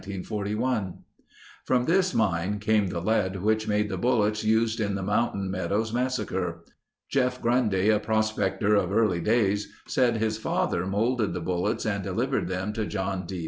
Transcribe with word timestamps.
From 1.65 1.85
this 1.85 2.11
mine 2.15 2.57
came 2.57 2.87
the 2.87 2.99
lead 3.01 3.43
which 3.43 3.67
made 3.67 3.87
the 3.87 3.99
bullets 3.99 4.43
used 4.43 4.79
in 4.79 4.95
the 4.95 5.03
Mountain 5.03 5.51
Meadows 5.51 5.93
massacre. 5.93 6.63
Jeff 7.07 7.39
Grundy, 7.39 7.89
a 7.89 7.99
prospector 7.99 8.73
of 8.73 8.91
early 8.91 9.19
days, 9.21 9.71
said 9.87 10.17
his 10.17 10.39
father 10.39 10.87
molded 10.87 11.35
the 11.35 11.39
bullets 11.39 11.85
and 11.85 12.03
delivered 12.03 12.47
them 12.47 12.73
to 12.73 12.87
John 12.87 13.27
D. 13.27 13.39